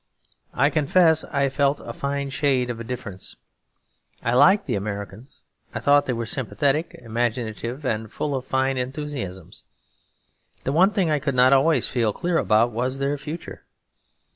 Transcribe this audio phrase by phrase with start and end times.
[0.55, 3.35] I confess I felt a fine shade of difference;
[4.23, 5.41] I liked the Americans;
[5.75, 9.63] I thought they were sympathetic, imaginative, and full of fine enthusiasms;
[10.63, 13.63] the one thing I could not always feel clear about was their future.